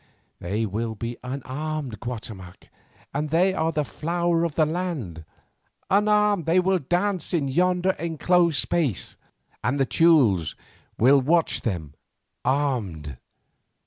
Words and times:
"They 0.39 0.65
will 0.65 0.95
be 0.95 1.17
unarmed, 1.23 1.99
Guatemoc, 1.99 2.69
and 3.13 3.29
they 3.29 3.53
are 3.53 3.71
the 3.71 3.85
flower 3.85 4.43
of 4.43 4.55
the 4.55 4.65
land. 4.65 5.25
Unarmed 5.91 6.47
they 6.47 6.59
will 6.59 6.79
dance 6.79 7.35
in 7.35 7.47
yonder 7.47 7.91
enclosed 7.99 8.57
space, 8.59 9.15
and 9.63 9.79
the 9.79 9.85
Teules 9.85 10.55
will 10.97 11.21
watch 11.21 11.61
them 11.61 11.93
armed. 12.43 13.17